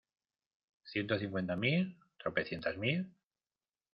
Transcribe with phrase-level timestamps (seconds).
[0.83, 3.13] ¿ciento cincuenta mil?¿ tropecientas mil?